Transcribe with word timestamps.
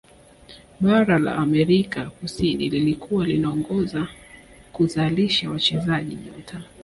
bara 0.79 1.19
la 1.19 1.35
amerika 1.35 2.05
kusini 2.09 2.69
lilikuwa 2.69 3.25
linaongoza 3.25 4.07
kuzalisha 4.73 5.49
wachezaji 5.49 6.15
nyota 6.15 6.63